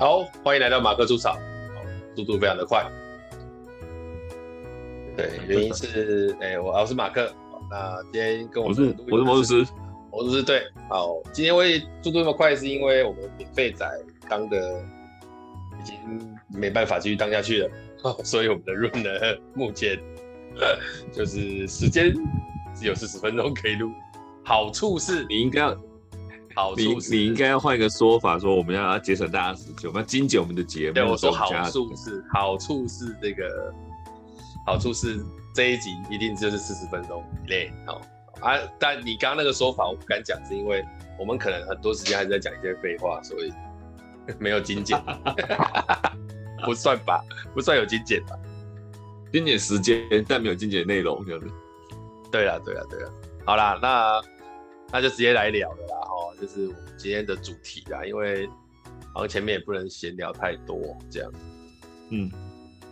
[0.00, 1.36] 好，欢迎来到马克出草，
[2.14, 2.88] 速度非常的快。
[5.16, 7.28] 对，原因是，哎、欸，我我是马克，
[7.68, 9.66] 那今天跟我，我是我是魔术师，
[10.12, 13.84] 魔术师对，好，今天会速度那么快，是因为我们免费仔
[14.28, 14.80] 当的
[15.80, 15.96] 已经
[16.46, 17.70] 没办法继续当下去了，
[18.22, 19.10] 所以我们的 run 呢，
[19.52, 19.98] 目前
[21.12, 22.14] 就是时间
[22.72, 23.90] 只有四十分钟可以录，
[24.44, 25.76] 好处是你应该要。
[26.76, 30.94] 你你应该要换一个说法，说我们要节省大家时间，我们要精简我们的节目。
[30.94, 33.72] 对，我说好处是好处是这个
[34.66, 38.00] 好处是这一集一定就是四十分钟以内哦
[38.40, 38.58] 啊！
[38.78, 40.84] 但你刚刚那个说法我不敢讲，是因为
[41.18, 43.52] 我们可能很多时间还是在讲一些废话，所以
[44.38, 45.00] 没有精简，
[46.64, 47.22] 不算吧？
[47.54, 48.36] 不算有精简吧？
[49.32, 51.46] 精简时间，但没有精简内容，这样子。
[52.30, 53.10] 对了，对了，对了，
[53.46, 54.20] 好啦，那
[54.92, 55.98] 那就直接来聊了啦。
[56.40, 58.48] 就是我们今天的主题啦，因为
[59.12, 61.32] 好像前面也不能闲聊太多，这样。
[62.10, 62.30] 嗯，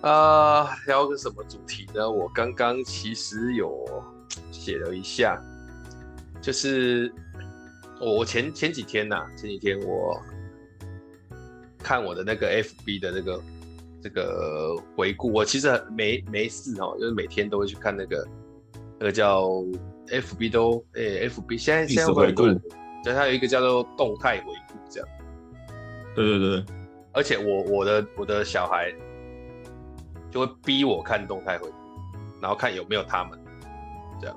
[0.00, 2.10] 啊、呃，聊个什么主题呢？
[2.10, 3.86] 我刚刚其实有
[4.50, 5.40] 写了一下，
[6.42, 7.12] 就是
[8.00, 10.20] 我前前几天呐、啊，前几天我
[11.78, 13.40] 看我的那个 FB 的那个
[14.02, 18.28] 这个回顾，我其实没没事哦，就是每天都会去看那个
[18.98, 19.52] 那个叫
[20.08, 22.44] FB 都诶、欸、FB 现在现在回顾。
[23.04, 25.08] 所以它有一个叫做动态回顾，这样。
[26.12, 26.64] 对对对，
[27.12, 28.92] 而且我我的我的小孩
[30.28, 31.76] 就会逼我看动态回顾，
[32.40, 33.38] 然后看有没有他们
[34.20, 34.36] 这样。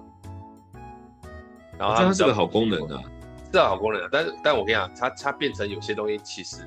[1.80, 3.02] 然后它是个好功能啊，
[3.46, 4.10] 是个好功能啊。
[4.12, 6.58] 但是但我跟你讲，它它变成有些东西其实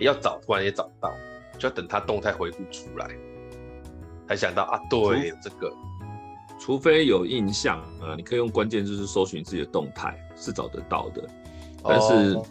[0.00, 1.12] 要找突然也找不到，
[1.56, 3.08] 就要等它动态回顾出来
[4.26, 5.72] 才想到啊，对，这个。
[6.58, 11.28] 除非有印象啊，你可以用关键字搜寻自己的动态是找得到的，
[11.84, 12.46] 但是、oh.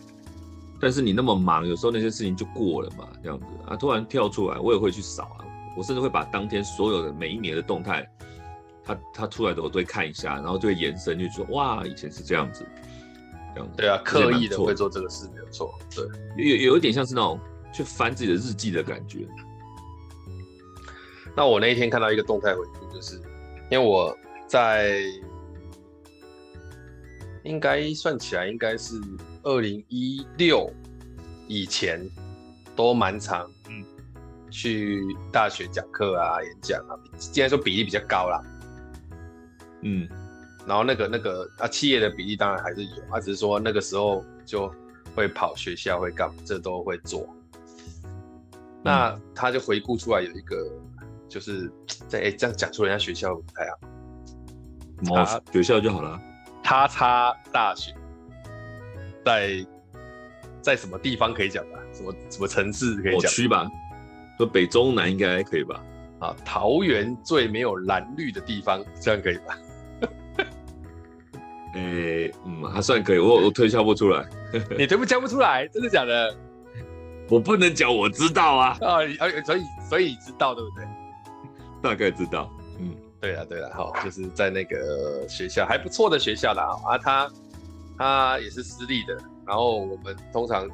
[0.79, 8.07] 但是你那么忙，有时候那些事情就过了嘛，这样子啊，突然跳出来，我也会去扫啊，我甚至会把当天所有的每一年的动态，
[8.83, 12.65] 它它出来的我都会看一下，然后就会延伸，就说哇，以前是这样子，
[13.53, 13.77] 这样子。
[13.77, 16.05] 对啊，刻意的会做这个事没有错，对，
[16.45, 17.39] 有有一点像是那种
[17.73, 19.27] 去翻自己的日记的感觉。
[21.35, 23.19] 那我那一天看到一个动态回复，就是。
[23.71, 24.15] 因为我
[24.47, 25.01] 在
[27.43, 29.01] 应该算起来应该是
[29.41, 30.71] 二零一六
[31.47, 31.99] 以前
[32.75, 33.49] 都蛮常
[34.51, 38.43] 去大学讲课啊、演讲啊，既然说比例比较高啦，
[39.81, 40.07] 嗯，
[40.67, 44.71] 然后那个那个啊企业的比例当然还是有，啊只是说那个时候就
[45.15, 47.27] 会跑学校会干嘛，这都会做。
[48.83, 50.55] 那他就回顾出来有一个。
[51.27, 51.71] 就是
[52.07, 56.19] 在这样讲出人家学校不太好，他学校就好了。
[56.63, 57.93] 他叉大学
[59.23, 59.65] 在
[60.61, 61.79] 在什么地方可以讲吧？
[61.93, 63.31] 什么什么城市可以讲？
[63.31, 63.67] 区吧，
[64.37, 65.83] 说北中南应该可以吧？
[66.19, 69.57] 啊，桃园最没有蓝绿的地方，这样可以吧？
[71.75, 73.19] 哎、欸，嗯，还算可以。
[73.19, 74.25] 我我推敲不出来，
[74.77, 76.33] 你推不敲不出来，真的假的？
[77.29, 78.77] 我不能讲，我知道啊。
[78.79, 78.99] 啊，
[79.45, 80.85] 所以所以知道对不对？
[81.85, 87.31] 大概知道，嗯，对了对了，好，就是在那个学校还不错的学校啦，啊，他
[87.95, 89.15] 他也是私立的，
[89.45, 90.67] 然后我们通常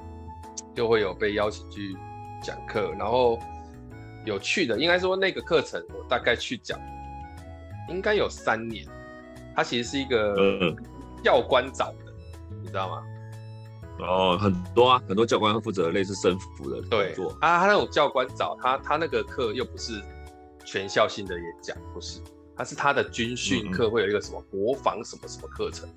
[0.73, 1.97] 就会有被邀请去
[2.41, 3.38] 讲课，然后
[4.23, 6.79] 有趣的，应该说那个课程我大概去讲，
[7.89, 8.88] 应该有三年，
[9.53, 10.73] 他其实是一个
[11.21, 12.13] 教官找的，
[12.61, 13.03] 你知道吗？
[14.00, 20.01] 哦，很多啊，很多教官会负责类似生服的工作，啊，他那种教官找他，他那个课又不是。
[20.66, 22.19] 全校性的演讲不是，
[22.55, 25.89] 他是他的军训课会有一个什么国防什么什么课程，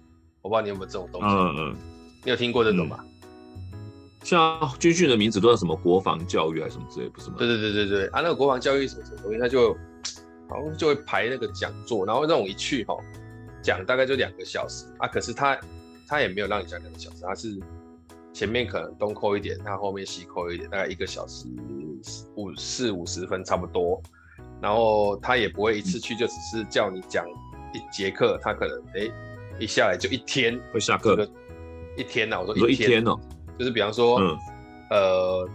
[0.43, 1.27] 我不知道你有没有这种东西。
[1.29, 1.77] 嗯嗯，
[2.25, 3.05] 你有听过这种吗？
[4.23, 7.37] 像军训的名字都是什么国防教育还是什么之类，不是吗？
[7.39, 9.75] 对对对对对，啊，那个国防教育什么什么东西，他就
[10.49, 12.97] 好像就会排那个讲座，然后那种一去哈，
[13.63, 15.61] 讲大概就两个小时啊，可是他
[16.09, 17.61] 他也没有让你讲两个小时，他是
[18.33, 21.47] 前面可能东扣一点，他后面西扣一点，大概一个小时
[22.35, 24.03] 五四五十分差不多。
[24.65, 27.23] 然后他也不会一次去就只是叫你讲
[27.75, 29.13] 一节课，他可能哎
[29.61, 30.59] 一下来就一天。
[30.73, 31.29] 会下课，
[31.99, 33.15] 一天呐、啊，我说一天，哦，
[33.59, 34.39] 就是比方说，嗯、
[34.89, 35.49] 呃，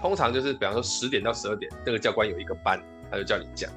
[0.00, 2.80] 通常就是比方说十点到十二点，那个教官有一个班，
[3.10, 3.68] 他就叫你讲，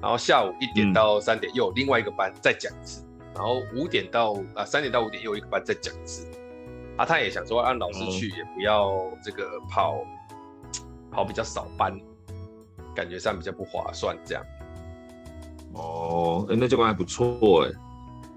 [0.00, 6.26] 然后下午一点到三点又有另外一个班再讲一次，嗯、然后五点到啊三点到五点又有一个班再讲一次，
[6.96, 11.94] 啊，他也想说让老师去也不要这个跑、嗯、跑比较少班。
[12.94, 14.44] 感觉上比较不划算，这样。
[15.74, 17.70] 哦，欸、那教官还不错哎。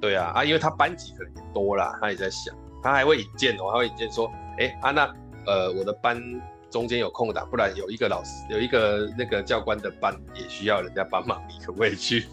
[0.01, 5.15] 对啊，啊，因为他班级可能也多啦，他也在想，他还会引荐哦，他会引荐说，哎、欸，啊，那
[5.45, 6.21] 呃我的班
[6.69, 12.25] 中间有空档，不然有一个老师有一个那个教官的班也需要人家帮忙，你可不可以去？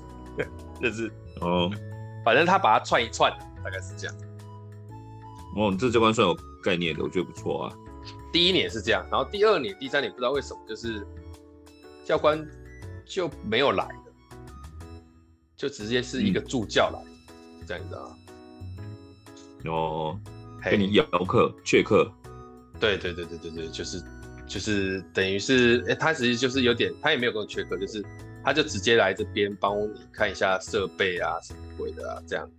[0.80, 1.70] 就是哦，
[2.24, 3.30] 反正他把它串一串，
[3.64, 4.16] 大概是这样。
[5.56, 7.72] 哦，这教官算有概念的，我觉得不错啊。
[8.32, 11.06] 第一年是这样，然后第二年、第三年不知道为什么，就是
[12.04, 12.44] 教官
[13.04, 14.46] 就没有来了，
[15.56, 16.98] 就直接是一个助教来，
[17.30, 18.02] 嗯、这样子啊。
[19.66, 20.18] 哦，
[20.64, 22.10] 给你邀课、缺课。
[22.80, 24.02] 对对对对对对，就是
[24.46, 28.04] 就是等于是，哎，他其实就是有点，他也没有跟我缺课，就是
[28.42, 32.50] 他就直接来这边帮你看一下设备啊什么鬼的啊，这样。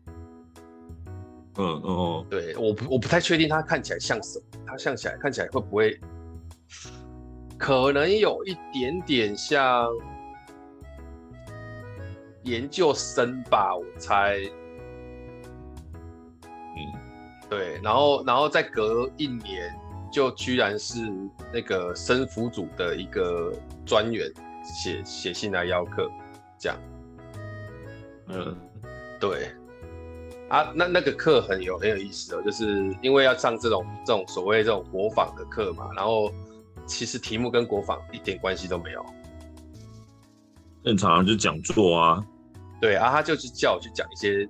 [1.58, 6.00] 嗯嗯哦，对，我不我不太确定他看起来像什么，他像起来看起来会不会，
[7.64, 9.90] 可能有一点点像
[12.42, 14.38] 研究生吧，我猜。
[16.44, 16.78] 嗯，
[17.50, 19.74] 对，然后然后再隔一年，
[20.12, 21.10] 就居然是
[21.54, 23.54] 那个生辅组的一个
[23.86, 24.30] 专员
[24.62, 26.12] 写写信来邀客，
[26.58, 26.78] 这样。
[28.28, 28.58] 嗯，
[29.22, 29.54] 对。
[30.50, 36.30] 啊，那那个课很有很有意思哦，就是因为要上这种这种所谓这种国防的课嘛，然后
[36.86, 39.06] 其实题目跟国防一点关系都没有，
[40.84, 42.26] 正常就讲座啊，
[42.82, 44.48] 对啊，他就是叫我去讲一些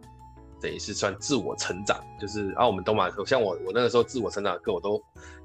[0.62, 5.02] 等于是算自我成长，就是啊，我们都嘛，像我我那个时候自我成长的课，我都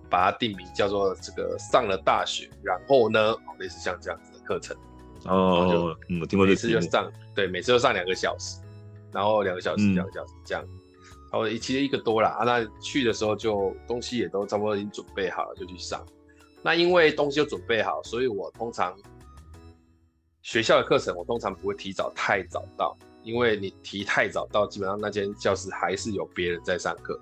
[0.09, 4.77] 把它定名叫做这个上了大学，然后呢，类似像这样子的课程
[5.25, 8.59] 哦，嗯，我听过这次就上，对，每次都上两个小时。
[9.11, 10.63] 然后两个小时，两个小时这样，
[11.33, 12.29] 然后其实一个多啦。
[12.39, 16.05] 啊，那去的时候就东西也都差不多已经准备好了，就去上。
[16.63, 18.97] 那因为东西都准备好，所以我通常
[20.43, 27.19] 学校的课程我通常不会提早太早到，因为你提太早到，基本上那间教室还是有别人在上课。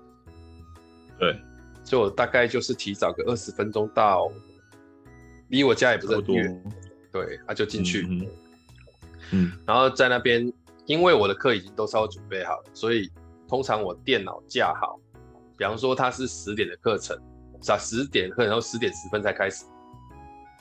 [1.19, 1.39] 对，
[1.83, 4.31] 所以我大概就是提早个二十分钟到，
[5.49, 6.63] 离我家也不是很远。
[7.11, 8.27] 对，他、啊、就进去嗯。
[9.31, 10.51] 嗯，然后在那边。
[10.85, 13.11] 因为我的课已经都稍微准备好了，所以
[13.45, 14.97] 通常我电脑架好，
[15.57, 17.23] 比方说它是十点的课程，是
[17.67, 19.65] 啊，十点课，然后十点十分才开始。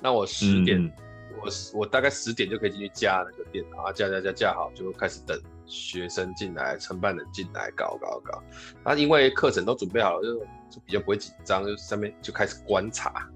[0.01, 0.93] 那我十点，嗯、
[1.41, 8.43] 我我大概十点就可以进去架那个电脑啊，架架架架好，就开始等学生进来，承办人进来搞搞搞。
[8.85, 10.39] 那因为课程都准备好了，就
[10.71, 13.29] 就比较不会紧张，就上面就开始观察，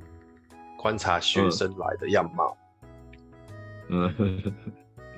[0.78, 2.56] 观察学生来的样貌。
[3.88, 4.54] 嗯，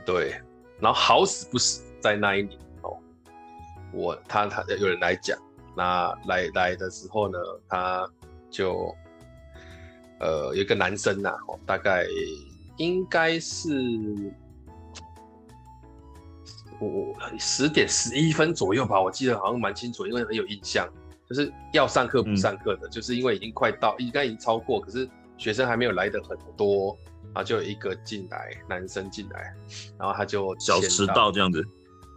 [0.05, 0.41] 对。
[0.81, 2.97] 然后好死不死，在那一年哦，
[3.93, 5.39] 我他他有人来讲，
[5.77, 8.09] 那来来的时候呢，他
[8.53, 8.95] 就
[10.21, 12.07] 呃有一个男生呐、啊，哦，大概
[12.77, 13.71] 应该是
[16.79, 20.89] 我十点十一分左右吧，我记得好像蛮清楚，因为很有印象，
[21.29, 26.97] 就是要上课不上课的，嗯、就是因为已经快到，应该已经超过，可是学生还没有来的很多。
[27.35, 29.55] 然后就有一个进来，男生进来，
[29.99, 31.65] 然后他就小迟到这样子。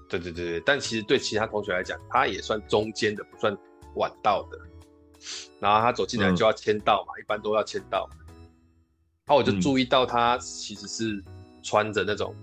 [0.09, 3.57] 对对对对，但其实对其他同学来讲，他也算中间的，不算
[3.95, 4.59] 晚到的。
[5.59, 8.09] 然后他走进来就要签到嘛，嗯、一般都要签到。
[9.25, 11.23] 然后我就注意到他其实是
[11.63, 12.35] 穿着那种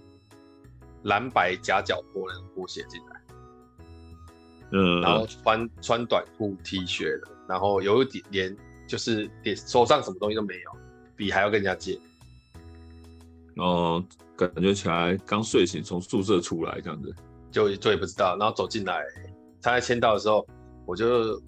[1.04, 3.20] 蓝白夹脚拖那种拖鞋进来。
[4.72, 5.00] 嗯。
[5.00, 10.70] 然后穿穿短裤 T 恤的，然后有一点连就是连手上什么东西都没有，
[11.14, 11.98] 笔还要跟人家借。
[13.56, 14.02] 哦，
[14.34, 17.14] 感觉起来刚睡醒，从宿舍出来这样子，
[17.50, 19.04] 就就也不知道，然后走进来，
[19.60, 20.46] 他在签到的时候，
[20.86, 21.38] 我就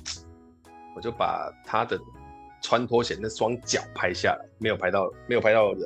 [0.95, 1.99] 我就把他的
[2.63, 5.81] 穿拖鞋那双脚拍下来，没有拍到，没有拍到人，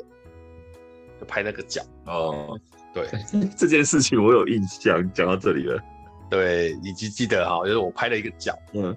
[1.20, 1.82] 就拍那个脚。
[2.06, 2.58] 哦，
[2.92, 3.06] 对，
[3.56, 5.82] 这件事情我有印象，讲到这里了，
[6.30, 8.96] 对，你记记得哈，就是我拍了一个脚，嗯，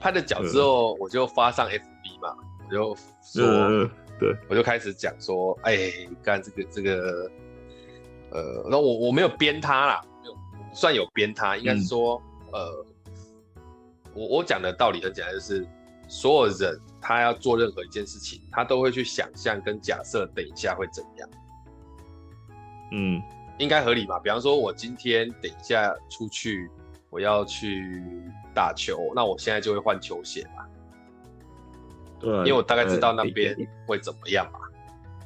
[0.00, 3.44] 拍了脚之后，我就发上 FB 嘛，我就说。
[3.44, 3.90] 嗯
[4.20, 5.74] 对，我就开始讲说，哎，
[6.08, 7.28] 你看这个这个，
[8.30, 10.36] 呃，那我我没有编他啦，没有
[10.72, 12.86] 算有编他，应该是说，嗯、呃，
[14.14, 15.66] 我我讲的道理很简单，就是
[16.08, 21.28] 所有人他要做任何一件事情，他都会去想象跟假设等一下会怎样，
[22.92, 23.22] 嗯，
[23.58, 24.18] 应该合理吧？
[24.18, 26.70] 比方说，我今天等一下出去，
[27.08, 28.02] 我要去
[28.54, 30.64] 打球，那我现在就会换球鞋嘛。
[32.20, 34.58] 对，因为我大概知道那边会怎么样嘛。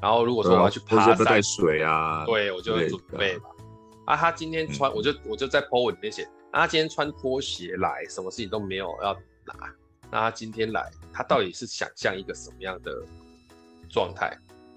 [0.01, 3.49] 然后如果说我要去爬山，带水啊，对，我就会准备嘛。
[4.05, 9.13] 啊，他今天穿，我就我就在 po 文里面写，啊，他今天穿拖鞋来，什么事情都没有要
[9.45, 9.55] 拿。
[10.11, 12.91] 那他今天来，他到底是想象一个什么样的
[13.91, 14.35] 状态？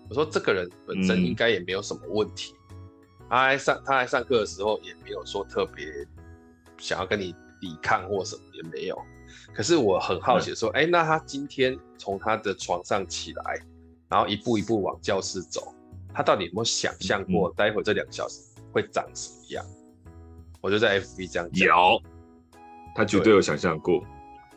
[0.10, 2.54] 我说这个人本身应该也没有什么问题。
[3.30, 5.86] 他来上他来上课的时候也没有说特别
[6.78, 9.02] 想要跟你抵抗或什么也没有。
[9.54, 13.58] 可是我很好奇说，哎、那他今天从他的床上起来，
[14.10, 15.74] 然后一步一步往教室走，
[16.14, 18.42] 他到底有没有想象过，待会这两个小时
[18.74, 19.66] 会长什么样？
[19.66, 19.79] 嗯、
[20.62, 22.02] 我就在 FB 这样讲，有，
[22.96, 24.04] 他绝对有想象过。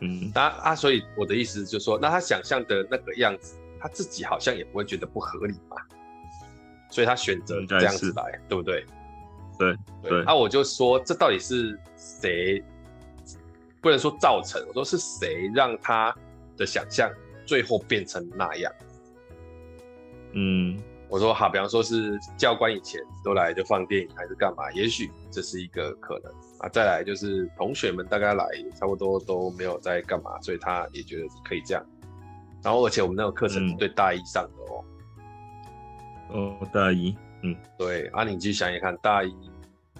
[0.01, 5.77] 嗯，那啊，所以我的意思就是说，那他想象的那个样子，他自己好像也不会觉得不合理嘛，
[6.89, 8.85] 所以他选择这样子来，对不对？
[9.57, 10.23] 对对。
[10.25, 12.61] 那我就说，这到底是谁？
[13.81, 16.15] 不能说造成，我说是谁让他
[16.57, 17.11] 的想象
[17.45, 18.73] 最后变成那样？
[20.31, 24.71] 嗯，我说好，比方说是教官以前都来就放电影还是干嘛？
[24.71, 26.69] 也许这是一个可能啊。
[26.69, 28.45] 再来就是同学们大概来
[28.79, 31.85] 差不多都没有在干嘛，所以他也觉得可以这样。
[32.63, 34.85] 然后而且我们那个课程是对大一上的哦。
[36.31, 38.07] 哦，大一，嗯，对。
[38.07, 39.29] 啊，你去想一看，大一，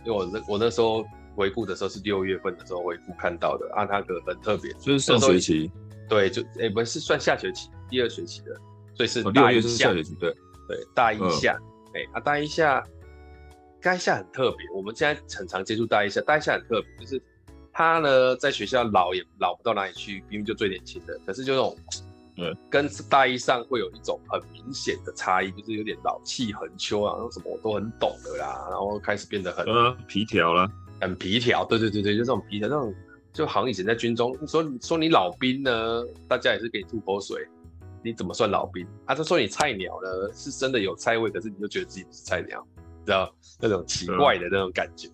[0.03, 1.05] 因为我那我那时候。
[1.35, 5.71] 回顾的时候是六月份的时候回顾看到的，啊，他个很特别，就是上学期，
[6.07, 8.55] 对，就哎、欸，不是算下学期，第二学期的，
[8.93, 10.31] 所以是大一下学期，对
[10.73, 11.57] 对，大一下，
[11.93, 12.83] 哎、嗯欸，啊，大一下，
[13.81, 17.21] 大一下很特别，我们现在很常接触大一下，大一下很特别，就是
[17.71, 21.77] 他呢在学校老也老不到哪里去，明明就最年轻的，可是就那种，
[22.37, 30.69] 嗯，跟大一上会有一种很明显的差异，就是有点老气横秋啊，然后什么我都很懂的啦，然后开始变得很嗯皮条了。
[31.01, 32.93] 很皮条，对对对对，就这种皮条，那种
[33.33, 37.45] 就好像以前在军中，说说你老兵呢，大家也是给你吐口水，
[38.03, 38.85] 你怎么算老兵？
[39.07, 42.65] 他、啊、就说你菜鸟呢，是真的有菜味，可是你就觉得自己不是菜鸟，
[43.05, 45.07] 知道那种奇怪的那种感觉。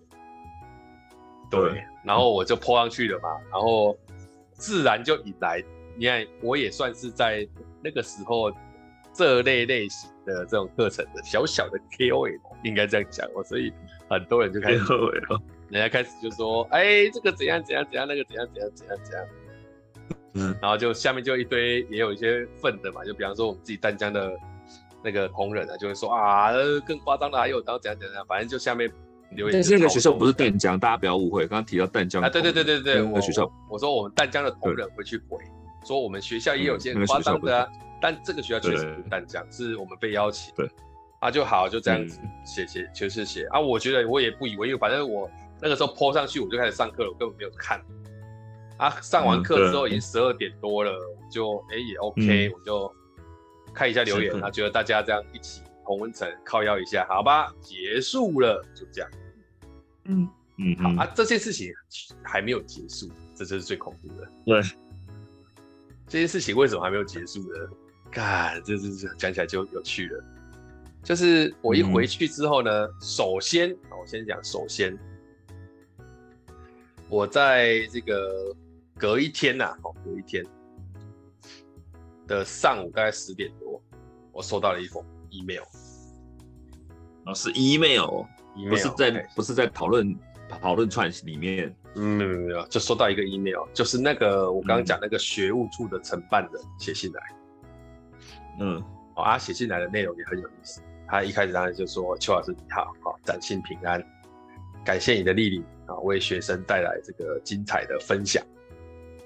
[1.50, 3.96] 对，对然后我就泼上去了嘛，然后
[4.52, 5.62] 自然就引来，
[5.96, 7.48] 你看我也算是在
[7.82, 8.52] 那个时候
[9.12, 13.72] 这类类型的这种课程的小小的 KOL，应该这样讲，所以
[14.08, 19.26] 很多人就开始后悔了人家开始就说，哎、欸，这个怎样怎样怎样，那个怎样怎样怎样怎样，
[20.34, 24.32] 嗯，然后就下面就一堆也有一些粪的嘛，就比方说我们自己淡江的
[25.02, 26.52] 那个同仁啊，就会说啊，
[26.86, 28.90] 更夸张的还有，然后怎样怎样，反正就下面
[29.32, 29.52] 留言。
[29.52, 35.38] 但是那个学校不是淡江，大家不要误会，刚刚提到淡江啊，对对对对对，那个学校我，我说我们淡江的同仁会去回，
[35.84, 40.70] 说我们学校也有些夸张的啊，嗯那个、但这个学校确实不是淡江，是我们被邀请，对，
[41.18, 45.28] 啊就好就这样子写写就是写啊，我觉得我也不以为意，反正我。
[45.62, 47.78] 那个时候 po 上去，我就开始上课了，我根本没有看。
[48.80, 52.94] 啊，上完课之后已经十二点多了，我就哎、欸、也 OK，、嗯、我就
[53.74, 59.10] 看一下留言，啊，觉得大家这样一起同温层靠腰一下，好吧，结束了，就这样。
[60.04, 61.70] 嗯嗯，好啊，这件事情
[62.22, 64.26] 还没有结束，这就是最恐怖的。
[64.46, 64.62] 对，
[66.08, 67.68] 这件事情为什么还没有结束呢？
[68.10, 70.24] 干，这这这讲起来就有趣了。
[71.02, 74.98] 就是我一回去之后呢，嗯、首先，我先讲，首先。
[77.08, 78.54] 我在这个
[79.00, 80.44] 隔一天呐，哦，隔一天
[82.26, 83.82] 的上午大概十点多，
[84.30, 85.62] 我收到了一封 email，
[87.24, 88.24] 哦，是 email，
[88.68, 90.14] 不是在不是在讨论
[90.48, 97.22] 讨论串里面，嗯，没有没有，就收到一个 email，就是那个我刚刚讲那个学务处的承办人写信来，
[98.60, 98.76] 嗯，
[99.16, 104.04] 哦，他写信来的内容也很有意思，他一开始当然就说邱老师你好，好，展信平安，
[104.84, 105.64] 感谢你的莅临。
[105.86, 108.40] 啊，为学生带来这个精彩的分享，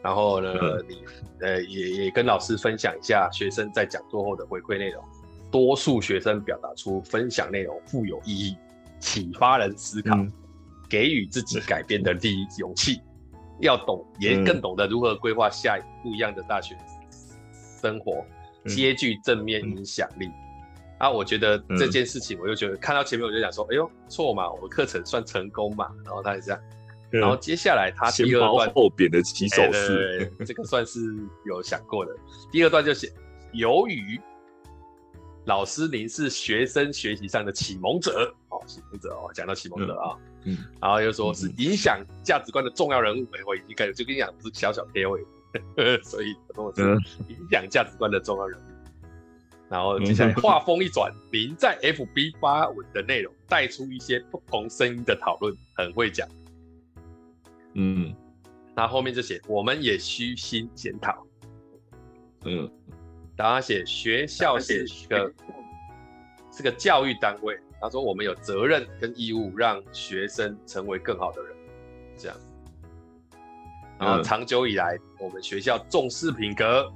[0.04, 1.02] 然后呢，嗯、你
[1.40, 5.02] 呃也也跟老师分享一下学生在讲座后的回馈内容。
[5.50, 8.56] 多数学生表达出分享内容富有意义，
[8.98, 10.30] 启发人思考，嗯、
[10.90, 13.00] 给予自己改变的力勇气，
[13.60, 16.76] 要懂也更懂得如何规划下一不一样的大学
[17.80, 18.24] 生活，
[18.66, 20.28] 接具正面影响力。
[20.98, 25.88] 啊，我觉得这件事情，我就觉得看到前面我就想说，哎呦，错嘛，我课程算成功嘛。
[26.04, 26.60] 然后他也这样，
[27.20, 31.00] 然后接下来他第二段后边的起手式，这个算是
[31.46, 32.12] 有想过的。
[32.50, 33.12] 第二段就写，
[33.52, 34.20] 由于
[35.44, 45.20] 老师您是学生学习上的启蒙者哦，启蒙者哦，讲到启蒙者啊，嗯，然后又说是影响价值观的重要人物，我已经开始就跟你讲是小小贴位，
[46.02, 46.84] 所以跟我说
[47.28, 48.62] 影响价值观的重要人物。
[49.70, 56.28] 然后接下来话锋一转，您在 FB 发文的内容带出一些不同声音的讨论，很会讲。
[57.74, 58.14] 嗯，
[58.74, 61.26] 然后后面就写我们也虚心检讨。
[62.44, 62.70] 嗯，
[63.36, 65.32] 然后他写学校是个
[66.52, 71.56] 是个教育单位，他说我们有责任跟义务让学生成为更好的人，
[72.16, 72.36] 这样。
[73.98, 76.92] 然后长久以来，我们学校重视品格。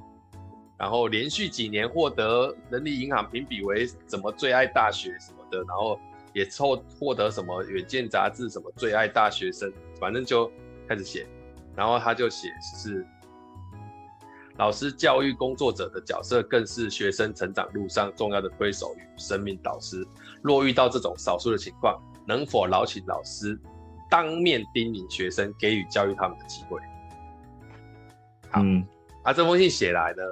[0.77, 5.99] 然后连续几年获得人力银行评比为什么最爱大学什么的，然后
[6.33, 10.49] 也凑获得什么远见杂志什么最爱大学生，反正就
[10.89, 11.27] 开始写，
[11.77, 13.07] 然后他就写是
[14.57, 20.05] 老师教育工作者的角色，更是学生成长路上重要的推手与生命导师。
[20.43, 23.57] 若遇到这种少数的情况，能否劳请老师
[24.11, 26.81] 当面叮咛学生，给予教育他们的机会？
[28.51, 28.85] 好，嗯、
[29.23, 30.23] 啊，这封信写来呢，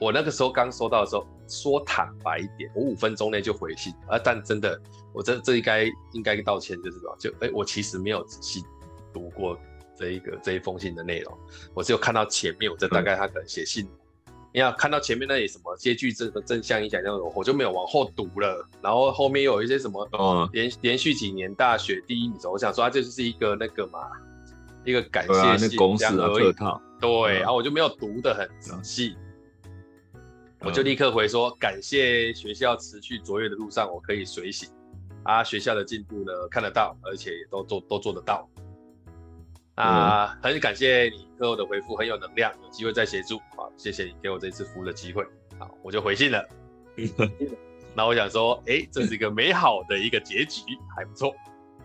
[0.00, 4.80] 我那个时候刚收到的时候，说坦白一点，我五分钟内就回信啊，但真的，
[5.12, 8.62] 我这这应该应该道歉，就是说，就哎、欸，我其实没有仔细
[9.12, 9.58] 读过。
[9.94, 11.38] 这一个这一封信的内容，
[11.74, 13.86] 我只有看到前面，我这大概他可能写信，
[14.52, 18.66] 你要看到前面那里什么接句这个正向影响那种，我就没有往后读了。
[18.80, 24.00] 然后后面有一些什么，哦，连连续几年大学第一名，我想说他这就是一个那个嘛，
[24.84, 26.52] 一个感谢信这样而已。
[26.98, 29.14] 对，然后我就没有读的很仔细，
[30.64, 34.70] 我就立刻回说感谢学校持续卓越的路上，我可以随行
[35.24, 38.48] 啊，学校的进步呢看得到，而且也都做都做得到。
[39.74, 43.38] 啊，很感谢你课后的回复，很有能量，有机会再协助。
[43.38, 45.24] 啊，谢谢你给我这次服务的机会。
[45.58, 46.48] 啊，我就回信了。
[47.94, 50.62] 那我想说，哎、欸，这是一个美好的一个结局，
[50.96, 51.34] 还不错。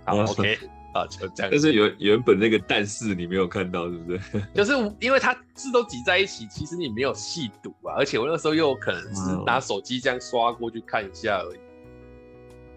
[0.06, 0.60] 好，OK，
[0.98, 1.52] 啊，就这样。
[1.52, 4.20] 但是原原本那个但是你没有看到，是不是？
[4.54, 7.96] 就是因为它字都挤在一起，其实你没有细读啊。
[7.98, 11.60] 而且我那个时候又有可能是拿手机这样刷过去看一下而已。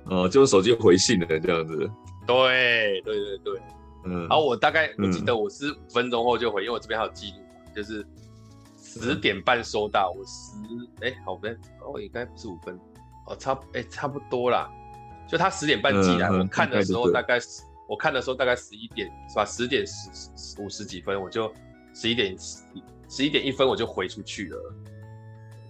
[0.06, 1.90] 哦，就是手机回信的这样子。
[2.26, 3.60] 对，对对对。
[4.04, 7.36] 嗯，然后我大概我记得我是五分钟后就回，嗯、因为我这边还有记录，
[7.76, 8.06] 就是
[8.82, 12.74] 十点半收到，我十哎好不哦应该不是五分，
[13.26, 14.70] 哦差哎差不多啦，
[15.28, 19.44] 就他十点半寄来，嗯、我看的时候大概十，我看的时候大概十一点是吧？
[19.44, 21.52] 十点十五十几分，我就
[21.92, 22.36] 十一点
[23.08, 24.74] 十一点一分我就回出去了，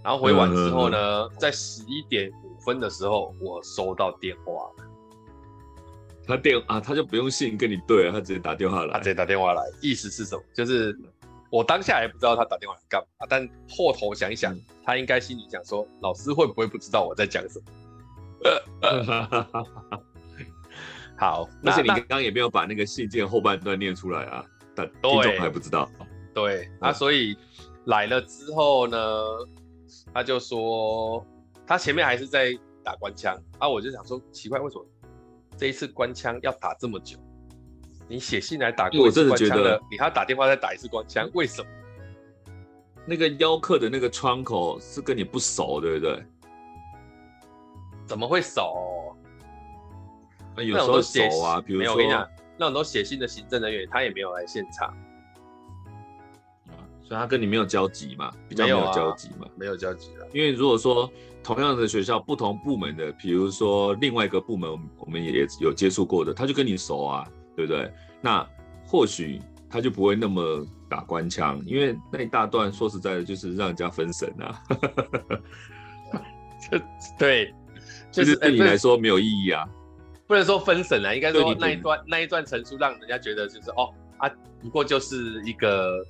[0.04, 4.84] 然后回完之后呢，嗯、在十一点五分的时候我收到电话了。
[6.26, 10.42] 他电啊，他就不用信跟你对啊，他直接打电话来，他直接打电话来，意思是什么？
[10.54, 10.94] 就是
[11.48, 17.64] 我当下也不知道他打电话来干嘛，但后头想一想，嗯、他应该心里想说，老师会不会不知道我在讲什么？
[21.20, 24.42] 好，而且你刚刚也没有把那个信件后半段念出来啊，
[24.74, 25.86] 但听众还不知道。
[26.32, 27.36] 对，啊，所以
[27.84, 28.98] 来了之后呢，
[30.14, 31.22] 他就说
[31.66, 34.86] 他前面还是在打官腔啊，我就想说奇怪，为什么？
[35.58, 37.18] 这一次官腔要打这么久，
[38.08, 41.68] 你写信来打过一次官腔的，你还要打电话再打一次官腔，为什么？
[43.04, 46.24] 那个邀客的那个窗口是跟你不熟，对不对？
[48.06, 49.09] 怎么会熟？
[50.60, 54.94] 那有时候熟啊，比如说，我跟你讲，那种都写信的行政人员，他也没有来现场，
[57.02, 60.26] 所以他跟你没有交集嘛，比较没有交集嘛，没有交集了。
[60.34, 61.10] 因为如果说。
[61.42, 67.90] 同样的学校，不同部门的，比如说另外一个部门，我们也有接触过的，他就跟你熟啊，对不对？
[68.20, 68.46] 那
[68.86, 74.62] 或许他就不会那么打官腔，因为那一大段说实在的，就是让人家分神啊。
[76.70, 76.78] 这
[77.18, 77.54] 对，
[78.12, 79.66] 就是对你来说没有意义啊。
[80.30, 84.30] 不能说分神啊，应该说那一段那一段陈述让人家觉得就是哦啊，
[84.62, 86.06] 不过就是一个。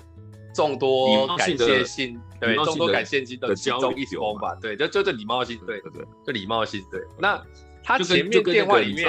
[0.53, 7.01] 众多感谢信，对，众多感谢信的其中一封吧，对，就就这礼貌性，对对对，就礼貌性，对。
[7.21, 7.41] 那
[7.85, 9.07] 他前面电话里面，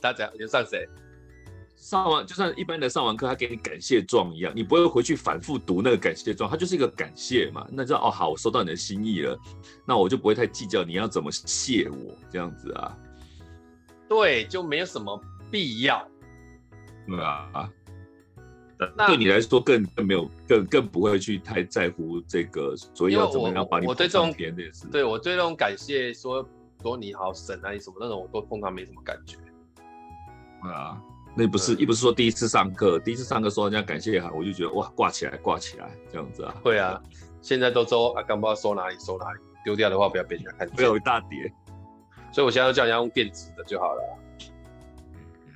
[0.00, 0.88] 大家你上谁？
[1.76, 7.66] 上完就算一般的上完课，他给你感谢状一样，你不会回去反复读那个感谢状，他就是一个感谢嘛。
[7.70, 9.38] 那就哦好，我收到你的心意了，
[9.86, 12.96] 那我就不会太计较你要怎么谢我这样子啊。
[14.08, 16.06] 对，就没有什么必要。
[17.06, 17.70] 对啊。
[18.94, 24.86] 那对你来说更更没有更更不会去太在乎这个，所以要怎么样把你捧上天的事？
[24.88, 26.46] 对我对这种感谢说
[26.82, 29.38] 说你好神啊，你什么那种我都通常没什么感觉。
[30.68, 31.00] 啊，
[31.34, 36.54] 那不是一不是说第一次上课，第一次上课说人家感谢哈，我就觉得哇挂起来挂起来这样子啊。
[36.62, 37.02] 会啊，
[37.40, 40.76] 现在都说啊，刚不知道收哪里收哪里，丢掉的话不要被人家看见。
[40.76, 41.50] 不要有一大叠，
[42.36, 44.18] 所以我现在都叫人家用电子的就好了。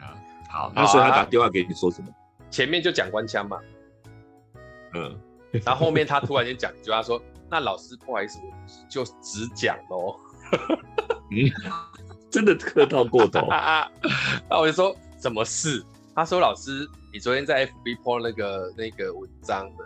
[0.01, 0.17] 啊，
[0.49, 2.09] 好，那所以他打电话给你说什么？
[2.51, 3.61] 前面就讲官腔嘛，
[4.95, 5.15] 嗯，
[5.63, 8.51] 然后后面他突然间讲一句，他说：“那老师不好意思，我
[8.89, 10.19] 就只讲喽。”
[11.31, 11.53] 嗯，
[12.33, 13.47] 真的客套过头。
[14.49, 15.85] 那我就说：“什么事？”
[16.17, 19.85] 他说：“老师，你昨天在 FB po 那个那个文章呢？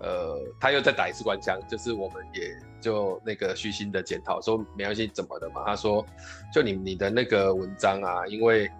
[0.00, 5.62] 呃，他又再打一次官腔，就是我们也就那个虚心的检讨，说没关系，怎么的嘛？
[5.64, 6.04] 他说：
[6.52, 8.70] 就你你的那个文章啊，因为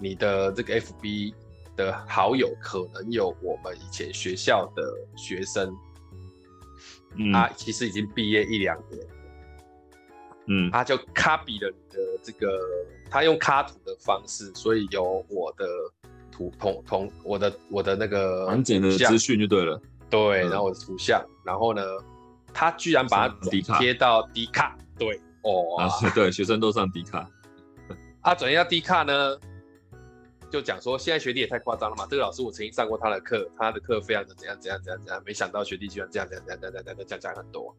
[0.00, 1.34] 你的这个 FB。”
[1.76, 5.76] 的好友可能有我们以前学校的学生，
[7.16, 9.06] 嗯、他其实已经毕业一两年，
[10.46, 12.60] 嗯，他就 copy 了你的这个，
[13.10, 15.66] 他用卡图的方式，所以有我的
[16.30, 19.82] 图同同我的我的那个完整的资讯就对了。
[20.08, 21.82] 对，然后我的图像，嗯、然后呢，
[22.54, 27.28] 他居然把它贴到迪卡，对，哦，啊，对，学生都上迪卡。
[28.22, 29.36] 他转一下 D 卡呢，
[30.50, 37.76] 就讲说现在学弟也太夸张了嘛，这个老师我曾经上过他的课，他的课非常的怎样怎样怎样怎样，没想到学弟居然这样这样这样这样这样讲很多，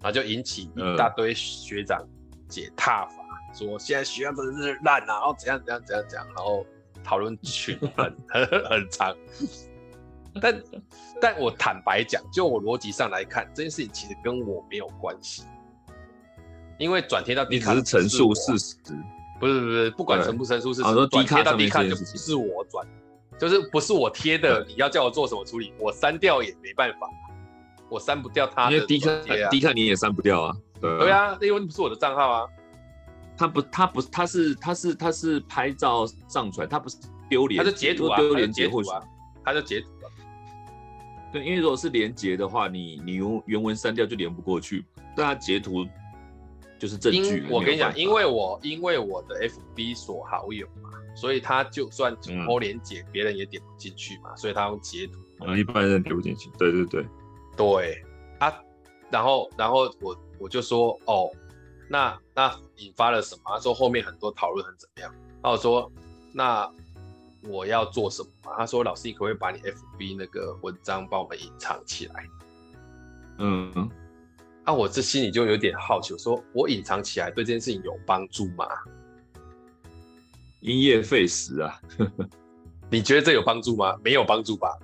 [0.00, 2.06] 然后就引起一大堆学长
[2.48, 6.64] 解挞伐，嗯、说现在学校真的是烂啊，然后怎样怎样怎样怎样，然后
[7.02, 9.16] 讨论群很很很长。
[10.40, 10.62] 但，
[11.20, 15.42] 但我坦白讲，就我逻辑上来看，这件事情其实跟我没有关系，
[16.78, 18.76] 因为转贴到迪卡是陈述事实，
[19.38, 22.86] 不是不是，不管陈不陈述事实，转贴到 D 卡就不是我转，
[23.38, 27.08] 就是不是我贴的，你要叫我做什么处理，我删掉也没办法，
[27.88, 29.10] 我删不掉他的，因为 D 卡
[29.50, 32.48] D 卡你也删不掉啊，对啊，因为不是我的账号啊，
[33.36, 36.96] 他不他不他是他是他是拍照上传，他不是
[37.28, 39.02] 丢脸，他是截图啊，丢脸截图啊，
[39.44, 39.88] 他就截图。
[41.32, 44.84] 对，因为如果是连接的话，你你用原文删掉就连不过去。
[45.16, 45.86] 但它截图
[46.78, 47.44] 就是证据。
[47.50, 52.16] 我跟你讲，因为我因为我的 FB 锁好友嘛，所以他就算
[52.46, 55.44] 偷连接，别、嗯、人也点不进去嘛，所以他用截图。
[55.44, 56.50] 啊，一般人点不进去。
[56.58, 57.06] 对对对，
[57.56, 58.04] 对。
[58.38, 58.52] 啊，
[59.10, 61.30] 然后然后我我就说，哦，
[61.88, 63.42] 那那引发了什么？
[63.46, 65.14] 他说后面很多讨论很怎么样？
[65.42, 65.90] 那我说
[66.32, 66.70] 那。
[67.42, 68.28] 我要做什么？
[68.56, 72.26] 他说：“老师，你可不可以把你 FB 那个文章帮我们隐藏起来？”
[73.38, 73.90] 嗯，
[74.64, 78.66] 啊，我这心里就有点好奇，我说我隐藏起来对这件事情有帮助吗？
[80.60, 81.80] 因噎废食啊！
[82.90, 83.96] 你觉得这有帮助吗？
[84.04, 84.76] 没有帮助吧？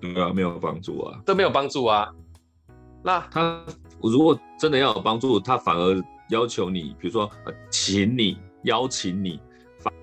[0.00, 2.14] 对啊，没有帮助啊，都没有帮助啊。
[3.02, 3.64] 那他
[4.02, 7.30] 如果真的要有帮助，他反而要求你，比如说，
[7.70, 9.40] 请你邀请你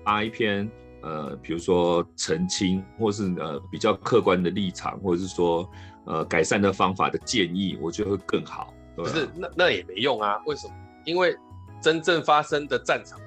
[0.04, 0.68] 发一篇。
[1.06, 5.70] 呃，比如说澄清，或是呃比较客观的立场，或者是说
[6.04, 8.74] 呃改善的方法的建议，我觉得会更好。
[8.96, 10.42] 不是，那那也没用啊？
[10.46, 10.74] 为什么？
[11.04, 11.36] 因为
[11.80, 13.20] 真正发生的战场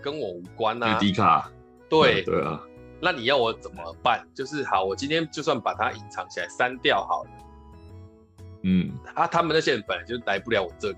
[0.00, 0.98] 跟我无关啊。
[0.98, 1.50] 迪卡。
[1.90, 2.62] 对、嗯、对啊。
[3.02, 4.26] 那你要我怎么办？
[4.32, 7.30] 就是好，我今天就算把它隐藏起来，删掉好了。
[8.62, 8.90] 嗯。
[9.14, 10.96] 啊，他们那些人本来就来不了我这里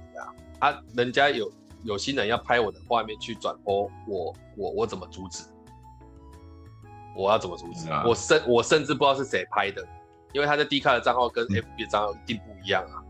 [0.60, 0.70] 啊。
[0.70, 1.50] 啊，人家有
[1.82, 5.42] 有心人要拍我的画面去转播，我我我怎么阻止？
[7.18, 7.90] 我要怎么阻止？
[7.90, 9.84] 啊、我甚我甚至不知道是谁拍的，
[10.32, 13.02] 因为他在 D 卡的账号跟 FB 的账号一定不一样啊。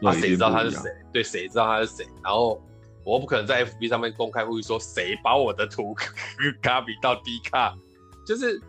[0.00, 0.90] 那谁、嗯、知道他是谁？
[1.12, 2.06] 对，谁知道他是谁？
[2.22, 2.62] 然后
[3.04, 5.94] 我不可能在 FB 上面公开呼吁说谁把我的图
[6.62, 7.74] copy 到 D 卡。
[8.24, 8.60] 就是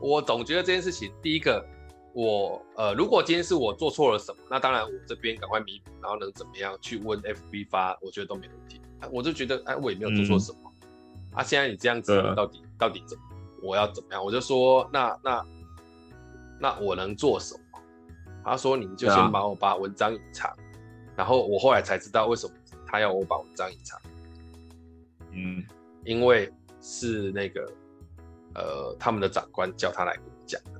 [0.00, 1.66] 我总觉得这件事情，第一个，
[2.14, 8.80] 我呃，如果今天是我做错了什么，那当然我这边赶快弥补，然后能怎么样去问 FB 发，我觉得都没问题。
[9.10, 10.58] 我就觉得哎，我也没有做错什么。
[10.84, 10.90] 嗯、
[11.34, 13.24] 啊，现在你这样子，到底、嗯、到底怎么？
[13.62, 14.24] 我要怎么样？
[14.24, 15.46] 我就说那那
[16.60, 17.80] 那我能做什么？
[18.44, 20.56] 他说你就先帮我把文章隐藏，啊、
[21.16, 22.54] 然后我后来才知道为什么
[22.86, 24.00] 他要我把文章隐藏。
[25.32, 25.64] 嗯，
[26.04, 27.70] 因为是那个
[28.54, 30.70] 呃他们的长官叫他来跟我讲的。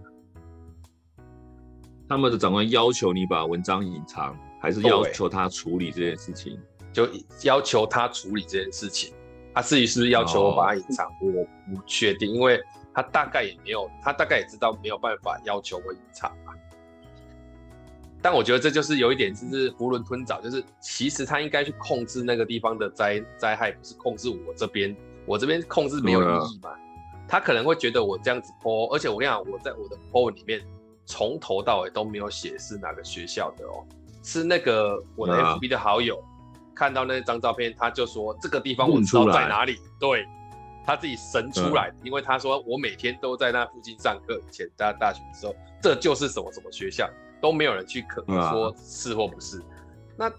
[2.08, 6.58] 他们的长官要求你把文章隐藏，还是要求他处理这件事情？
[6.92, 7.08] 就
[7.44, 9.14] 要求他处理这件事情。
[9.54, 12.60] 他至于是不是要求我把它隐藏，哦、我不确定，因为
[12.94, 16.52] 他大概也没有，他大概也知道没有办法要求我隐藏吧。
[18.22, 24.94] 但我觉得这就是有一点，就是囫囵吞枣，就是其实他应该去控制那个地方的灾灾害，不是控制我这边，
[25.26, 26.70] 我这边控制没有意义嘛。
[26.74, 30.60] 嗯、他可能会觉得我这样子 po，而且我跟你讲，我在我的 po 文里面
[31.06, 33.84] 从头到尾都没有写是哪个学校的哦，
[34.22, 36.22] 是那个我的 FB 的好友。
[36.80, 39.76] 嗯看到那张照片，他就说这个地方我知道在哪里。
[39.98, 40.26] 对，
[40.86, 44.40] 他自己神出来，嗯、因为他说我每天都在那附近上课。
[44.48, 47.06] 以前在大学的时候，这就是什么什么学校，
[47.38, 49.58] 都没有人去可说是或不是。
[49.58, 49.64] 嗯、
[50.16, 50.32] 那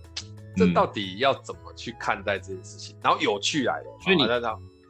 [0.57, 2.95] 这到底要怎么去看待这件事情？
[2.95, 4.23] 嗯、然后有趣来了，所以你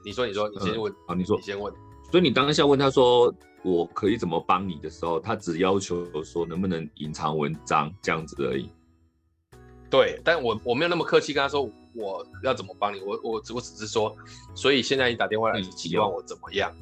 [0.05, 1.73] 你说你说你先问啊，你说你先问。
[2.09, 8.69] 所以你当下问他说我可以怎么帮你的时候，他只要求说能不能隐藏文章这样子而已。
[9.91, 14.15] 对，但我我没有那么客气跟他说我要怎么帮你，我我我只是说，
[14.56, 16.73] 所以现在你打电话来，希望我怎么样？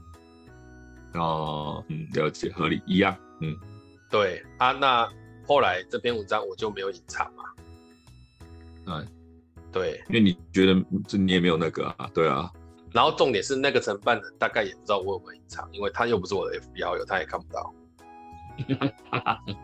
[1.15, 3.57] 哦，嗯，了解，合理，一样，嗯，
[4.11, 5.09] 对啊，那
[5.47, 7.43] 后来这篇文章我就没有隐藏嘛，
[8.85, 9.07] 嗯，
[9.71, 12.51] 对，因为你觉得这你也没有那个啊，对啊，
[12.93, 17.73] 然后重点是那个承办人大概也不知道我有没有隐藏，因为他又不是我的 FB 好友，他也看不到。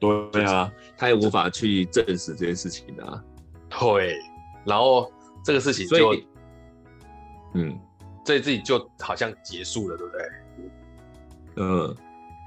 [0.00, 3.24] 对啊，他也无法去证实这件事情的啊。
[3.80, 4.20] 对，
[4.66, 5.10] 然后
[5.42, 6.14] 这个事情就，
[7.54, 7.80] 嗯，
[8.22, 10.22] 这自己就好像结束了，对不对？
[11.56, 11.96] 嗯，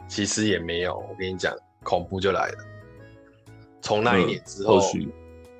[0.07, 0.95] 其实也没有。
[0.95, 2.57] 我跟你讲，恐怖就来了。
[3.81, 4.79] 从那一年之后，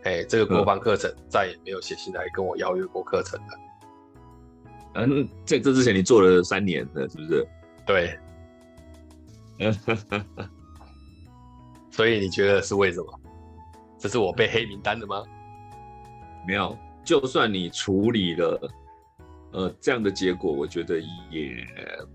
[0.03, 3.59] 哎、嗯，这个国防课程再也没有写信来跟我邀约过课程了。
[4.97, 7.47] 嗯，在这之前你做了三年了，是不是？
[7.87, 8.19] 对。
[11.93, 13.19] 所以你觉得是为什么？
[13.99, 15.23] 这是我被黑名单的吗？
[16.47, 16.75] 没有，
[17.05, 18.71] 就算你处理了，
[19.51, 21.67] 呃，这样的结果，我觉得也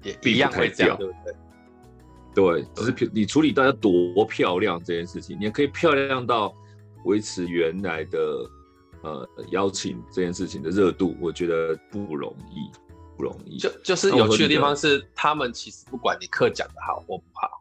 [0.02, 1.32] 也一样会这样，对不对？
[2.34, 6.52] 对，只是你处理到要多漂亮这件事情，你也可以漂亮到
[7.04, 8.18] 维持原来的
[9.04, 12.68] 呃邀请这件事情的热度，我觉得不容易，
[13.16, 13.58] 不容易。
[13.58, 17.57] 就就是有趣的地方是，他们其实不管你课讲的好或不好。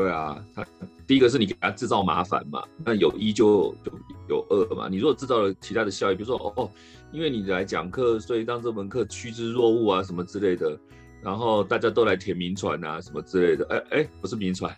[0.00, 0.66] 对啊，他
[1.06, 3.92] 第一个是你给他制造麻烦嘛，那有一就就
[4.30, 4.88] 有二嘛。
[4.88, 6.70] 你如果制造了其他的效益，比如说哦，
[7.12, 10.74] 因为你来讲课，所以让这门课趋之若鹜啊什么之类的，
[11.22, 14.74] 然后大家都来填名传啊什么之类的，哎哎，不是名传，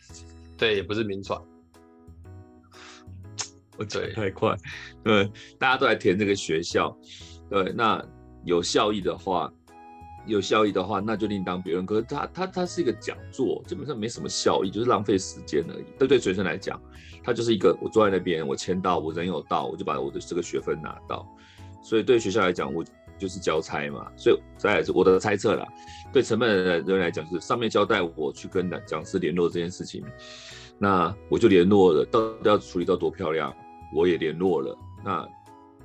[0.59, 1.41] 对，也不是名传，
[3.79, 4.57] 我嘴太快，
[5.05, 6.97] 对，大家都来填这个学校，
[7.49, 8.05] 对，那
[8.45, 9.53] 有效益的话。
[10.27, 11.85] 有效益的话，那就另当别论。
[11.85, 15.85] 可是它它它是一个讲座，基本上没什么效益，就是浪费时间而已。
[15.99, 16.81] 对对，学生来讲，
[17.23, 21.27] 它就是一个我坐在那边，我签到，我人有到，我就把我的这个学分拿到。
[21.83, 22.85] 所以对学校来讲，我
[23.19, 24.11] 就是交差嘛。
[24.17, 25.67] 所以再来是我的猜测啦。
[26.13, 30.05] 对承办人来讲，就是上面交代我去跟讲师联络这件事情，
[30.79, 32.05] 那我就联络了。
[32.05, 33.53] 到底要处理到多漂亮，
[33.95, 34.79] 我也联络了。
[35.05, 35.29] 那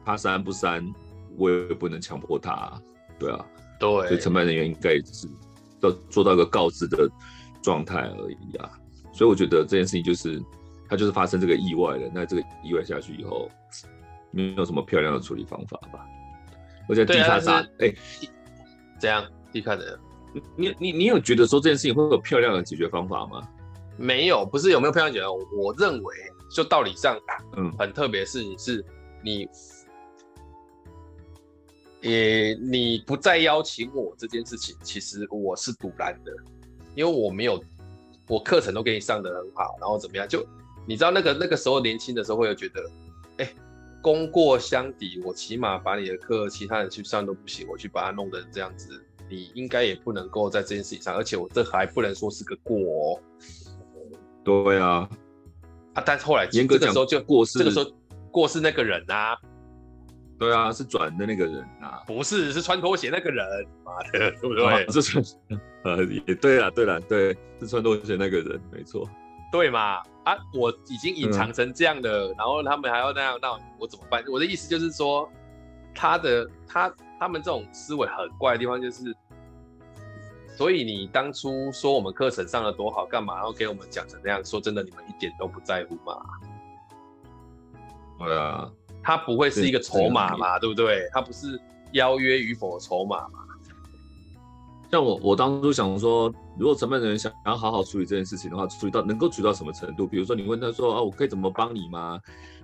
[0.05, 0.93] 他删不删，
[1.37, 2.79] 我也不能强迫他。
[3.17, 3.45] 对啊。
[3.79, 5.27] 对，所以承办人员应该只是
[5.81, 7.09] 要做到一个告知的
[7.61, 8.71] 状态而已啊。
[9.13, 10.41] 所以我觉得这件事情就是，
[10.89, 12.11] 它就是发生这个意外了。
[12.13, 13.49] 那这个意外下去以后，
[14.31, 16.05] 没有什么漂亮的处理方法吧？
[16.89, 17.93] 而且地卡上，哎，
[18.99, 19.99] 怎样地卡的，
[20.55, 23.47] 你你你有觉得说这件事情会有漂亮的解决方法吗？
[23.97, 25.25] 没有，不是有没有漂亮解决？
[25.55, 26.15] 我认为，
[26.51, 27.17] 就道理上，
[27.55, 28.83] 嗯，很特别的事情是
[29.23, 29.47] 你。
[32.07, 36.31] 也，你不再邀请我这件事情，其实我是赌烂的，
[36.95, 37.61] 因为我没有，
[38.29, 40.25] 我课程都给你上的很好，然后怎么样？
[40.25, 40.45] 就
[40.87, 42.89] 你知道那个那个时候年轻的时候会有觉得，
[43.39, 43.55] 哎、欸，
[44.01, 53.19] 功过相抵，我起码把你的课其他人去上都不行，我去把它弄得这样子，你应该也不能够在这件事情上，而且我这还不能说是个过哦。
[54.45, 55.09] 对啊，
[55.93, 57.91] 啊，但是后来严格讲，时候就过世，这个时候
[58.31, 59.37] 过世那个人啊。
[60.39, 63.45] 对啊，是转的那个人啊，不是，是穿拖鞋那个人，
[63.83, 64.65] 妈的， 对不对？
[64.65, 65.23] 啊、是穿，
[65.83, 69.09] 呃，也对了，对了，对，是穿拖鞋那个人，没错，
[69.51, 69.95] 对嘛？
[70.25, 74.23] 啊，我已经隐藏成这样的，嗯、然后他们还要那样，那我怎么办？
[74.27, 75.27] 我的意思就是说，
[75.95, 79.15] 他的他他们这种思维很怪的地方就是，
[80.55, 83.35] 所以你当初说我们课程上的多好，干嘛？
[83.35, 86.21] 然后给我们讲成那样，说真的，你们一点都不在乎嘛？
[88.19, 88.69] 对啊。
[89.03, 91.07] 他不会是一个筹码嘛，对不对？
[91.11, 91.59] 他不是
[91.93, 93.39] 邀约与否的筹码嘛。
[94.89, 100.07] 像我，我当初想说，如果承办人想要好好处理这件事情的话，处理到能够处理到什么程度？
[100.07, 102.17] 比如说，你问他说啊，我可以怎么帮你吗？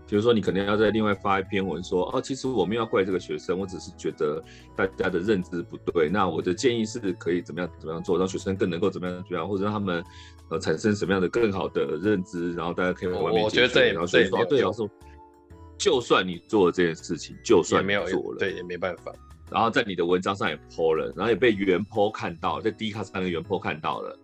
[0.07, 4.41] 比如说，你可能要再另外发一篇文说，哦、啊，其实我没有要怪这个学生，我只是觉得
[4.75, 6.09] 大家的认知不对。
[6.09, 10.03] 那我的建议是可以怎么样怎么样做，让学生更能够怎么样怎么样，或者让他们
[10.49, 13.91] 呃产生什么样的更好的认知，然后大家可以往外面解决。
[13.91, 14.81] 然后所以说，对，老师。
[15.83, 19.11] 就算你做了这件事情，就算没有做了，对，也没办法。
[19.51, 24.17] 然后在你的文章上也 po 了，然后也被原 po 看到，在 D 卡上的原 po 看到了。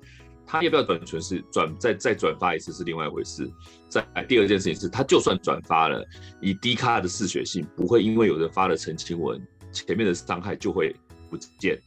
[0.47, 3.51] 他要不要转存是转再再转发一次是另外一回事。
[3.89, 6.01] 再第二件事情是，他就算转发了，
[6.41, 10.95] 以低卡的嗜血性，不会因为有人发了澄清文，前面的伤害就会
[11.29, 11.77] 不见。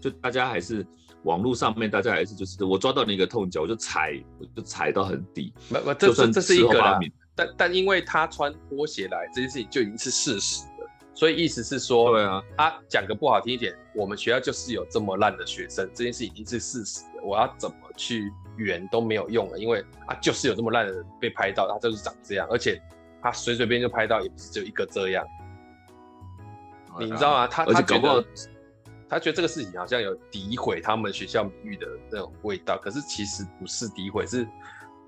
[0.00, 0.86] 就大家还是
[1.24, 5.52] 网络上面，大家还是就是我抓到你一个痛脚，我就踩，我就踩到很底。
[5.68, 6.98] 不不，这这这是一个啦。
[7.40, 17.22] 但但因为他穿拖鞋来这件事情就已经是事实了，所以意思是说，对啊，他讲个不好听一点，我们学校就是有这么烂的学生，这件事已经是事实了。
[17.22, 22.80] 我要怎么去圆都没有用了，因为啊，就是有这么烂的人被拍到，他就是长这样，而且
[23.22, 25.24] 他随随便就拍到，也不是只有一个这样。
[26.98, 27.46] 你知道吗？
[27.46, 28.24] 他他觉得
[29.08, 34.46] 他觉得这个事情好像有诋毁他们学校名誉的那种味道，可是其实不是诋毁，是。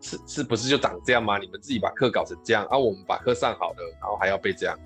[0.03, 1.39] 是是不是就长这样吗？
[1.39, 4.77] 你们自己把课搞成这样，啊，我们把课上好了，然后还要被这样，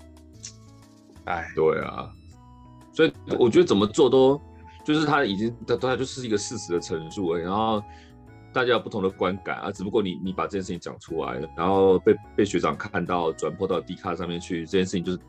[1.25, 2.09] 哎，对啊，
[2.93, 4.39] 所以我觉得怎么做都，
[4.85, 7.83] 就是他已经他他就是一个事实的陈述而已，然后
[8.53, 15.19] 大家有不同的观感啊，只不过你你把这件事情讲出来了，然后被被学长看到转播到 D 卡上面去，这件事情就是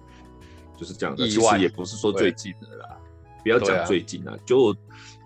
[0.76, 2.96] 就是这样的，意外其实也不是说最近的啦，
[3.42, 4.76] 不要讲最近啊，啊就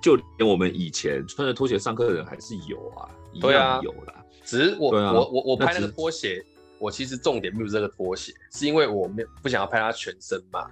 [0.01, 4.22] 就连我们以前穿着拖鞋上课的人还是有啊，一样有啦。
[4.45, 6.45] 只是我、啊、我我我拍那个拖鞋，
[6.79, 10.71] 我其实重点不是这个拖鞋，是因为我没不想要拍他全身嘛。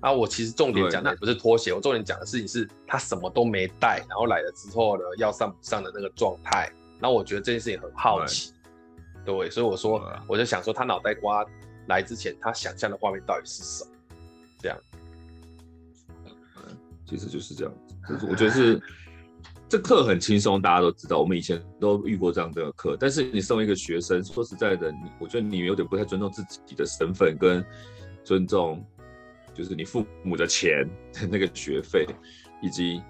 [0.00, 6.72] 啊，我其实重点讲的不是拖鞋，我重点讲的事情是他什么都没带，然后来了之后呢，要上不上的那个状态。
[7.00, 8.52] 那我觉得这件事情很好奇，
[9.24, 11.46] 对，对，所以我说，啊、我就想说他脑袋瓜
[11.86, 13.90] 来之前，他想象的画面到底是什么？
[14.58, 14.78] 这样，
[17.06, 17.94] 其实就是这样子。
[18.08, 18.82] 就是我觉得是。
[19.72, 22.94] 这课很轻松，大家都知道，我们以前都遇过这样的课。
[23.00, 27.64] 但是你身为一个学生，说实在的，你我觉得你有点不太尊重自己的身份，跟
[28.22, 28.84] 尊重
[29.54, 30.86] 就是你父母的钱
[31.30, 32.06] 那个学费，
[32.60, 33.02] 以及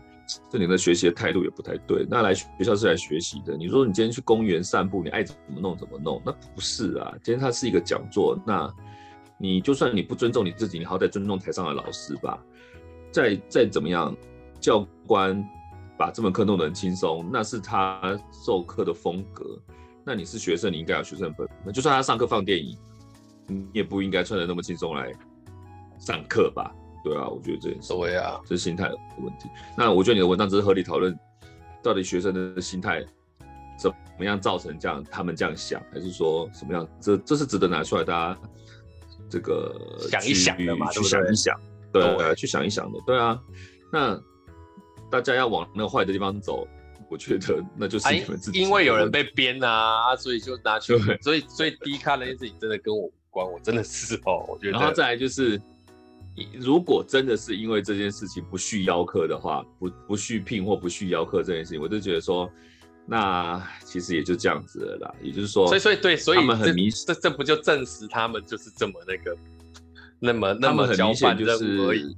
[0.49, 2.07] 这你的学习的态度也不太对。
[2.09, 7.13] 那来学校是来学习的，你说你今天去公园散步，你爱怎么弄怎么弄，那不是啊。
[7.25, 8.73] 今天它是一个讲座，那
[9.37, 12.41] 你就算你不尊重你自己，你好歹尊重台上的老师吧。
[13.11, 14.17] 再再怎么样，
[14.61, 15.45] 教官。
[15.99, 19.59] 把这门课弄得很轻松，那是他授课的风格。
[20.05, 21.49] 那你是学生，你应该有学生本。
[21.65, 22.77] 那就算他上课放电影，
[23.47, 25.13] 你也不应该穿得那么轻松来
[25.99, 26.75] 上课吧？
[27.05, 29.49] 对啊，我觉得这所谓啊，这是心态的问题。
[29.79, 31.17] 那我觉得你的文章只是合理讨论，
[31.83, 33.05] 到底学生的心态
[33.79, 36.89] 怎么样造成这样，他们这样想，还是说什么样？
[37.01, 38.41] 这这是值得拿出来大家
[39.31, 40.91] 这个想一想的嘛？
[40.91, 41.61] 去想一想，
[41.93, 42.99] 对，对，去想一想的。
[43.07, 43.41] 对啊，
[43.93, 44.21] 那。
[45.13, 46.67] 大家要往那个坏的地方走，
[47.11, 48.63] 我觉得那就是你们自己、啊。
[48.63, 50.99] 因为有人被编啊，所以就拿去。
[51.21, 54.73] 所以所以低看那件事情真的跟我无关，我真的是哦，我觉得。
[54.73, 55.61] 然后再来就是，
[56.59, 62.51] 如果真的是因为这件事情不续邀客的话，不不续聘或不续邀客这件事情，我就觉得说，
[63.07, 65.15] 那其实也就这样子了啦。
[65.21, 69.37] 也就是说，所以所以对，所以他们很迷，这这不就证实他们就是这么那个，
[70.19, 72.17] 那么那么交办任务而已。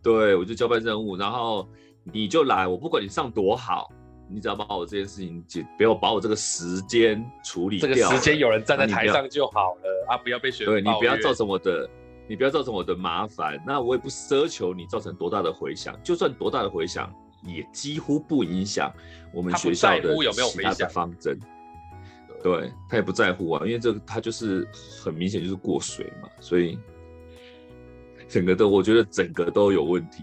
[0.00, 1.68] 对，我就交办任务，然后。
[2.12, 3.90] 你就来，我不管你上多好，
[4.28, 7.88] 你只要把我这件事情解，不要把我这个时间处理掉。
[7.88, 10.64] 这个时间有人站在台上就好了啊，不要被学。
[10.64, 11.88] 对，你不要造成我的，
[12.28, 13.62] 你不要造成我的麻烦。
[13.66, 18.92] 那我也不奢求你造成多大的回响，就算多大的回响，也几乎不影响
[19.32, 21.38] 我们学校的其他的方针。
[22.42, 24.66] 对，他也不在乎啊，因为这个他就是
[25.02, 26.78] 很明显就是过水嘛，所以
[28.28, 30.22] 整个都我觉得整个都有问题。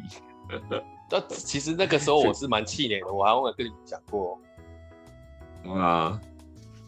[1.11, 4.39] 那其实那个时候我是蛮气馁的，我还会跟你们讲过。
[5.65, 6.19] 啊，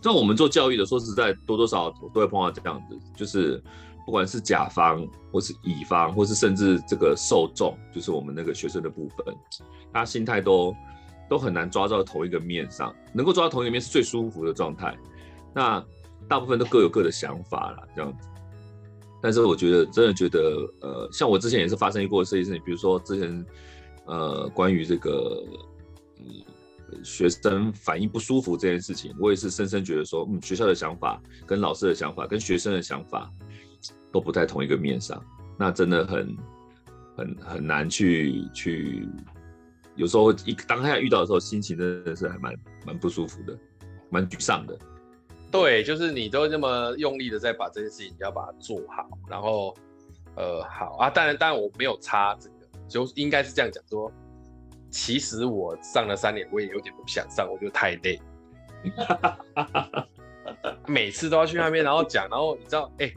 [0.04, 3.60] 像我们做教育的，说实在，多多少少都会碰到这样子，就是
[4.06, 9.36] 不管是甲方，或是乙方，或是甚至这个受众，就是我们那个学生的部分，
[9.92, 10.76] 他心态都
[11.28, 14.96] 都很难抓到同一个面上，能够抓到同一个面是最舒服的状态。
[15.56, 15.84] 那
[16.28, 18.28] 大部分都各有各的想法啦，这样子。
[19.24, 20.40] 但是我觉得，真的觉得，
[20.82, 23.46] 呃，像我之前也是发生过这些事情，比如说之前。
[24.08, 25.44] 呃，关于这个
[26.18, 33.30] 嗯学生反应不舒服这件事情，我也是深深觉得说，嗯，学校的想法跟老师的想法跟学生的想法
[34.12, 35.22] 都不在同一个面上，
[35.60, 36.38] 那真的很
[37.18, 39.06] 很很难去去，
[39.96, 43.60] 有时候一当下遇到的时候，心情真的是还蛮蛮不舒服的，
[44.10, 44.78] 蛮沮丧的。
[45.52, 49.76] 对，就是你都那么用力的在把这件事情要把它做好，然后
[50.36, 52.50] 呃好啊，当然当然我没有差这。
[52.88, 54.12] 就应该是这样讲说，
[54.90, 58.20] 其实我上了三年，我也有点不想上，我觉得太累，
[60.88, 63.14] 每次都要去那边，然后讲，然后你知道，哎、欸，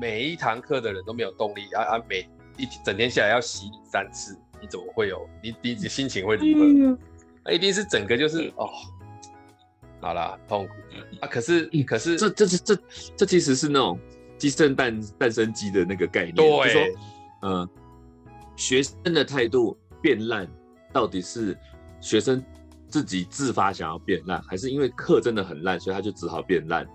[0.00, 5.28] 每一堂课的人都没有动力，啊啊，每一整天下来要洗你三次，你怎么会有？
[5.42, 6.98] 你你你心情会如何？
[7.44, 8.70] 那一定是整个就是哦，
[10.00, 10.72] 好啦，痛苦
[11.20, 11.28] 啊！
[11.28, 12.78] 可是可是这这是这
[13.16, 13.98] 这其实是那种
[14.38, 16.82] 鸡生蛋蛋生鸡的那个概念，对，就说
[17.42, 17.68] 嗯。
[18.60, 20.46] 学生的态度变烂，
[20.92, 21.56] 到底是
[21.98, 22.44] 学生
[22.88, 26.86] 自己自发想要变烂，还是因为课真的很烂，所以他就只好变烂？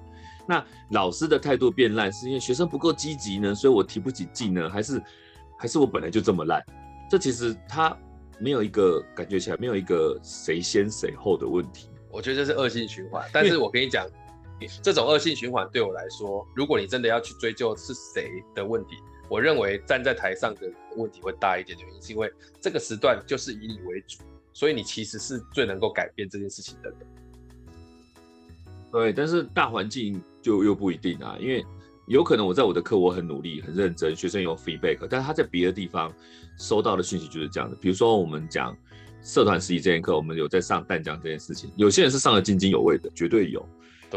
[0.48, 5.02] 那老师的态度变烂，是因为学生不够积极呢，所以我提不起劲呢，还是
[5.58, 6.64] 还是我本来就这么烂？
[7.10, 7.98] 这其实他
[8.38, 11.90] 没有一个感觉起来没有一个谁先谁后的问题。
[12.12, 13.28] 我觉得这是恶性循环。
[13.34, 14.08] 但是我跟你讲，
[14.84, 18.98] 这种恶性循环对我来说，如果你真的要去追究是谁的问题。
[19.28, 24.20] 我认为站在台上的问题会大一点的原因，是因为这个时段就是以你为主，
[24.54, 27.00] 所以你其实是最能够改变这件事情的人。
[28.92, 31.66] 对，但是大环境就又不一定啊，因为
[32.08, 36.14] 有可能我在我的课我很努力、很认真，学生有 feedback，但是他在别的地方
[36.58, 37.76] 收到的讯息就是这样的。
[37.76, 38.78] 比如说我们讲
[39.24, 43.68] 社团实习这节课，我们有在上淡江这件事情，有些人是上得津津有味的，绝对有。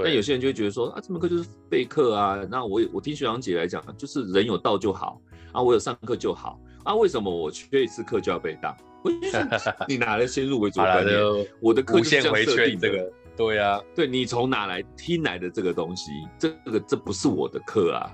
[0.02, 2.46] 那有些人就会觉得说啊，这门课就是备课啊。
[2.50, 5.20] 那我我听学长姐来讲，就是人有到就好
[5.52, 8.76] 啊，我有上课就好啊，为什么我缺一次课就要被当？
[9.88, 11.46] 你哪来先入为主的观念？
[11.60, 13.12] 我的课就是这样设定这个。
[13.36, 16.10] 对啊，对你从哪来听来的这个东西？
[16.38, 18.12] 这个这不是我的课啊。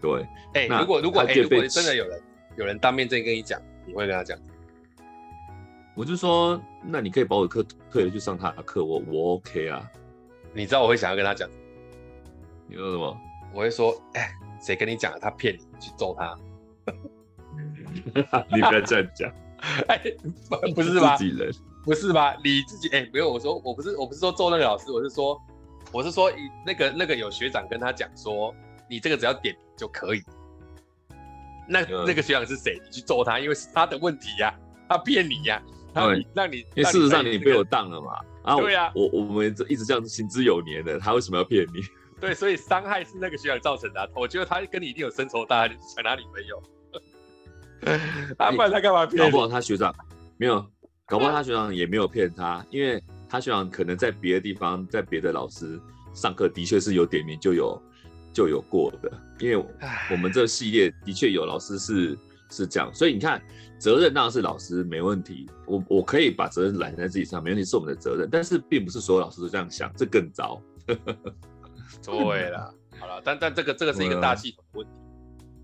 [0.00, 0.22] 对，
[0.54, 2.22] 哎、欸，如果如果哎、欸，如果真的有人
[2.56, 4.38] 有人当面这样跟你讲，你会跟他讲？
[5.96, 9.90] 我就说，那你可以把我的课退了去上他的课，我我 OK 啊。
[10.52, 11.48] 你知道我会想要跟他讲？
[12.66, 13.20] 你说什么？
[13.52, 14.30] 我会说，哎、欸，
[14.60, 15.18] 谁跟你讲了？
[15.20, 16.38] 他骗你，去揍他。
[18.54, 19.32] 你不要这样讲。
[19.88, 20.16] 哎、欸，
[20.74, 21.16] 不是吧？
[21.16, 21.52] 自己人
[21.84, 22.36] 不是吧？
[22.44, 25.40] 你自己哎，没有，我说我不是，我不是说揍那个老师，我是说，
[25.92, 26.32] 我是说，
[26.64, 28.54] 那个那个有学长跟他讲说，
[28.88, 30.22] 你这个只要点就可以。
[31.68, 32.80] 那、嗯、那个学长是谁？
[32.84, 34.54] 你去揍他，因为是他的问题呀、啊，
[34.90, 38.18] 他骗你呀、啊，他让你，让你因为事实上你被我当了嘛。
[38.42, 41.82] 啊，对呀、啊，我我们一直这样行之有年的，他为什么要骗你？
[42.20, 44.06] 对，所以伤害是那个学长造成的、啊。
[44.14, 46.62] 我觉得他跟你一定有深仇大恨，想拿女朋友。
[48.36, 49.24] 啊，不然他干嘛骗？
[49.24, 49.94] 搞不好他学长
[50.36, 50.64] 没有，
[51.06, 55.80] 搞不好他学长也没有骗他，因为他学长可能在别的地方，在别的老师
[56.12, 57.82] 上课，的确是有点名就有
[58.34, 59.10] 就有过的。
[59.38, 59.64] 因为
[60.10, 62.18] 我们这个系列的确有老师是
[62.50, 63.40] 是这样，所以你看，
[63.78, 68.28] 责任当然是老师没问题，我我可以把责任揽在自己上，没问题，是我们的责任。
[68.30, 70.60] 但是并不是所有老师都这样想，这更糟。
[72.02, 75.00] 对了，好了，但但这个这个是一个大系统的问题。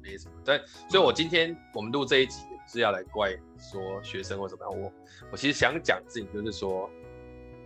[0.02, 4.92] 没什么，对，所以我今天我们录这一集也不是要来怪说学生或怎么样，我
[5.32, 6.88] 我其实想讲自己就是说，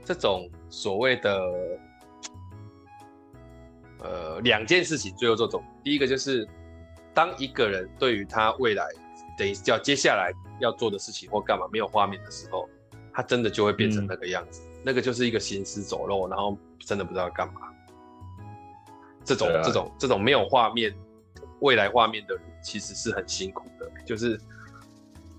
[0.07, 1.39] 这种所谓的
[3.99, 6.49] 呃两件事情最后这种，第一个就是
[7.13, 8.89] 当一个人对于他未来
[9.41, 10.31] 等于叫接下来
[10.61, 12.69] 要做的事情或干嘛没有画面的时候，
[13.11, 17.63] 他真的就会变成那个样子，嗯、那个就是一个行尸走肉，然后真的不知道干嘛，
[19.25, 20.95] 这种、啊、这种这种没有画面。
[21.61, 24.41] 未来画面的人其实是很辛苦的，就是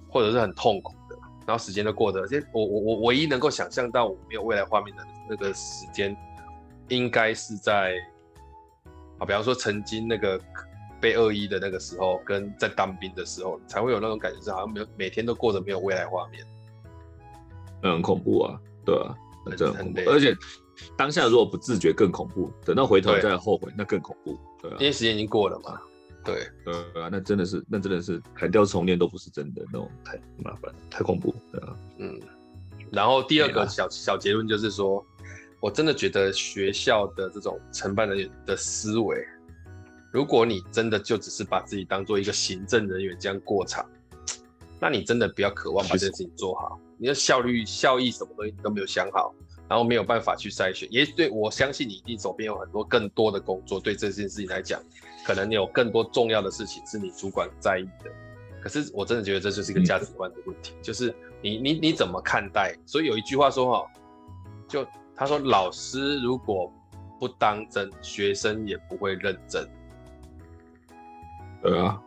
[0.08, 6.16] 或者是很痛苦的，然后时间都过得，而且我我我唯一能够想象到我没有未来画面的那个时间，
[6.90, 7.96] 应该是在
[9.18, 10.40] 啊，比方说曾经那个
[11.02, 16.46] 被恶意的那个时候，跟在当兵的时候，才会有那种感觉，是好像没有每天都过着没有未来画面，
[17.82, 20.34] 那很恐怖啊，对啊，那真的很恐怖，而且
[20.96, 25.82] 当下如果不自觉更恐怖，等到回头再后悔那更恐怖，对啊，因为时间已经过了嘛。
[26.24, 32.20] 对，呃，那真的是，那真的是砍掉重练都不是真的，那种太麻烦，太恐怖，对啊，嗯。
[32.92, 35.04] 然后第二个小小结论就是说，
[35.60, 39.18] 我真的觉得学校的这种承办人员的思维，
[40.12, 43.86] 如果你真的就只是把自己当做一个行政人员这样过场，
[44.80, 49.34] 那你真的不要渴望把这件事情做好，你的效率、效益什么东西你都没有想好，
[49.70, 54.82] 然后没有办法去筛选，也对，我相信你一定手边有很多更多的工作，对这件事情来讲。
[55.24, 58.12] 可能你有更多重要的事情是你主管在意的，
[58.60, 62.76] 可是我真的觉得这就是一个价值观的问题，嗯、就是你你你怎么看待？
[62.88, 63.92] 所以有一句话说哈，
[64.68, 64.86] 就
[65.16, 66.74] 他说老师如果
[67.20, 69.64] 不当真，学生也不会认真。
[71.62, 72.02] 对啊，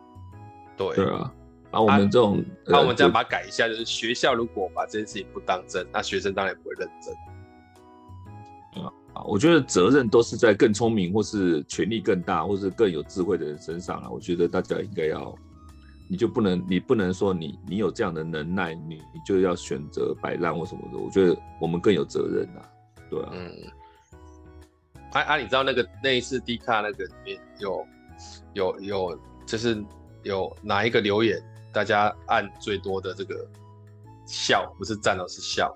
[0.77, 1.33] 对对啊，
[1.71, 7.13] 那我们这种，那、啊、我们这样把它改一下，就是学校如果把这件事情不当真，那学生当然也不会认真。
[8.83, 8.91] 啊
[9.25, 14.09] 我觉得责任都是在更聪明，或是权力更大，或是更有智慧的人身上了。
[14.09, 15.33] 我觉得大家应该要，
[16.09, 20.97] 你就不能，你不能说你你有这样的能耐，你你就要选择摆烂或什么的。
[20.97, 22.67] 我觉得我们更有责任啊，
[23.09, 23.29] 对啊。
[23.31, 23.51] 嗯。
[25.13, 27.87] 啊啊，你知道那个那一次 D 卡那个里面有
[28.51, 29.83] 有有，就是
[30.23, 31.41] 有哪一个留言，
[31.73, 33.47] 大家按最多的这个
[34.25, 35.73] 笑，不是赞哦，是笑。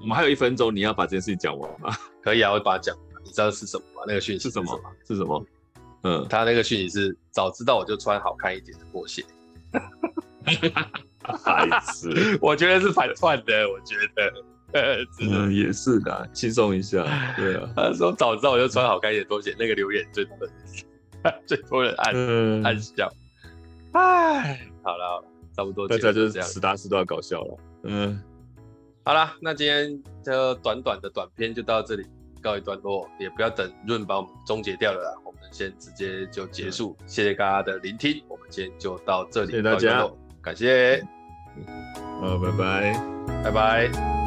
[0.00, 1.96] 我们还有一分钟，你要把这件事情讲完吗？
[2.22, 2.96] 可以啊，我把它讲。
[3.24, 4.02] 你知道是什么吗？
[4.06, 4.78] 那个讯息是什么？
[5.08, 5.46] 是什么？
[6.02, 9.24] 嗯，他那个讯息是早知道我就穿好看一点的拖鞋。
[11.42, 13.66] 孩子，我觉得是反串的。
[13.70, 17.02] 我觉得，嗯，也是的，轻松一下。
[17.34, 20.50] 对啊，他说早知道我就穿好看一点拖鞋，那个留言最多人，
[21.46, 23.10] 最多人按、嗯、按笑。
[23.92, 25.24] 哎，好了，
[25.56, 27.58] 差不多，大家就是实打实都要搞笑了。
[27.84, 28.22] 嗯。
[29.04, 32.06] 好了，那今天这短短的短片就到这里
[32.42, 36.96] 告一段落，也不要等润把我们终结掉了啦，我们先直接就结束。
[37.00, 40.10] 嗯、谢谢大家的聆听，我们今天就到这里，谢谢大家，
[40.40, 41.04] 感谢，
[42.20, 42.94] 好，拜拜，
[43.44, 44.23] 拜拜。